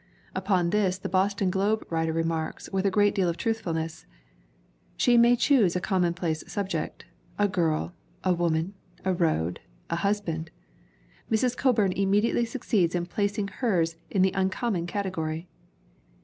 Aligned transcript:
Upon 0.33 0.71
this 0.71 0.97
the 0.97 1.09
Boston 1.13 1.51
Globe 1.51 1.85
writer 1.91 2.11
remarks, 2.11 2.67
with 2.73 2.87
a 2.87 2.89
great 2.89 3.13
deal 3.13 3.29
of 3.29 3.37
truthfulness: 3.37 4.07
"She 4.97 5.15
may 5.15 5.35
choose 5.35 5.75
a 5.75 5.79
commonplace 5.79 6.43
subject 6.47 7.05
a 7.37 7.47
girl, 7.47 7.93
a 8.23 8.33
woman, 8.33 8.73
a 9.05 9.13
road, 9.13 9.59
a 9.91 9.97
husband.... 9.97 10.49
Mrs. 11.29 11.55
Coburn 11.55 11.91
im 11.91 12.09
mediately 12.09 12.45
succeeds 12.45 12.95
in 12.95 13.05
placing 13.05 13.49
hers 13.49 13.95
in 14.09 14.23
the 14.23 14.31
uncommon 14.33 14.87
category. 14.87 15.47